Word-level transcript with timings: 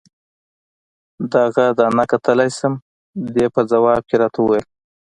دغه 1.33 1.63
دانه 1.77 2.03
کتلای 2.11 2.49
شم؟ 2.57 2.73
دې 3.33 3.45
په 3.53 3.61
ځواب 3.71 4.01
کې 4.09 4.15
راته 4.21 4.39
وویل. 4.41 4.65